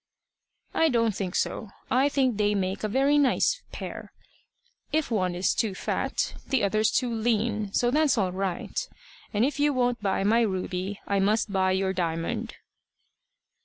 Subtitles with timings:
[0.73, 1.69] "I don't think so.
[1.91, 4.11] I think they make a very nice pair.
[4.91, 8.89] If the one's too fat, the other's too lean so that's all right.
[9.31, 12.55] And if you won't buy my Ruby, I must buy your Diamond."